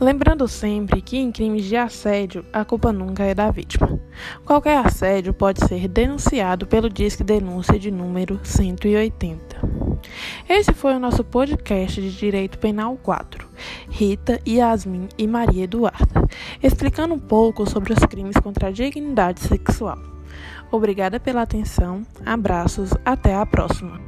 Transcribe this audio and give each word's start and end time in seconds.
Lembrando 0.00 0.48
sempre 0.48 1.00
que 1.00 1.16
em 1.16 1.30
crimes 1.30 1.64
de 1.64 1.76
assédio 1.76 2.44
a 2.52 2.64
culpa 2.64 2.92
nunca 2.92 3.22
é 3.22 3.34
da 3.34 3.50
vítima. 3.50 4.00
Qualquer 4.44 4.84
assédio 4.84 5.32
pode 5.32 5.64
ser 5.64 5.86
denunciado 5.86 6.66
pelo 6.66 6.90
Disque 6.90 7.22
Denúncia 7.22 7.78
de 7.78 7.90
número 7.90 8.40
180. 8.42 9.84
Esse 10.48 10.72
foi 10.72 10.94
o 10.94 10.98
nosso 10.98 11.22
podcast 11.22 12.00
de 12.00 12.10
Direito 12.10 12.58
Penal 12.58 12.98
4. 13.02 13.48
Rita, 13.88 14.40
Yasmin 14.46 15.08
e 15.16 15.26
Maria 15.26 15.64
Eduarda, 15.64 16.28
explicando 16.62 17.14
um 17.14 17.18
pouco 17.18 17.68
sobre 17.68 17.92
os 17.92 18.00
crimes 18.00 18.36
contra 18.36 18.68
a 18.68 18.72
dignidade 18.72 19.40
sexual. 19.40 19.98
Obrigada 20.72 21.20
pela 21.20 21.42
atenção, 21.42 22.02
abraços, 22.26 22.90
até 23.04 23.34
a 23.34 23.46
próxima. 23.46 24.00